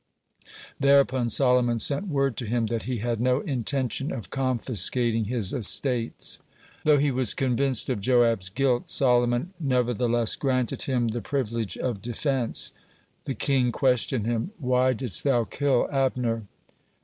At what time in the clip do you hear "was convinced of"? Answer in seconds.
7.11-8.01